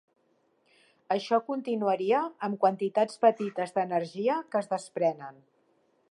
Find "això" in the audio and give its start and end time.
1.15-1.37